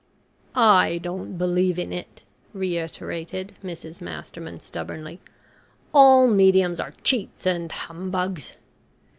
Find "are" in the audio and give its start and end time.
6.79-6.93